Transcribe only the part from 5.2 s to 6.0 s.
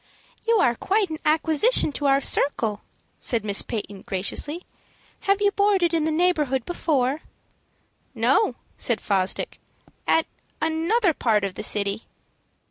"Have you boarded